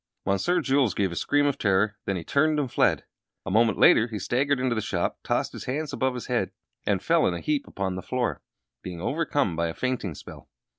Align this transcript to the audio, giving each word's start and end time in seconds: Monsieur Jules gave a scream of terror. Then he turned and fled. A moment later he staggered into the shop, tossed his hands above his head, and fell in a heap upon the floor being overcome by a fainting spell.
Monsieur 0.25 0.61
Jules 0.61 0.95
gave 0.95 1.11
a 1.11 1.15
scream 1.15 1.45
of 1.45 1.59
terror. 1.59 1.95
Then 2.05 2.15
he 2.15 2.23
turned 2.23 2.59
and 2.59 2.71
fled. 2.71 3.03
A 3.45 3.51
moment 3.51 3.77
later 3.77 4.07
he 4.07 4.17
staggered 4.17 4.59
into 4.59 4.73
the 4.73 4.81
shop, 4.81 5.19
tossed 5.23 5.51
his 5.53 5.65
hands 5.65 5.93
above 5.93 6.15
his 6.15 6.25
head, 6.25 6.49
and 6.87 7.03
fell 7.03 7.27
in 7.27 7.35
a 7.35 7.39
heap 7.39 7.67
upon 7.67 7.93
the 7.93 8.01
floor 8.01 8.41
being 8.81 8.99
overcome 8.99 9.55
by 9.55 9.67
a 9.67 9.75
fainting 9.75 10.15
spell. 10.15 10.49